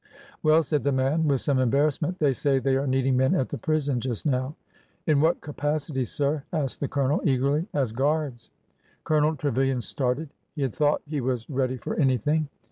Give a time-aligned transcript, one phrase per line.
[0.41, 3.57] ""Well," said the man, with some embarrassment," they say they are needing men at the
[3.59, 4.55] prison just now.""
[5.05, 7.67] In what capacity, sir?" asked the Colonel, eagerly.
[7.71, 8.49] "As guards."
[9.03, 10.29] Colonel Trevilian started.
[10.55, 12.49] He had thought he was ready for anything.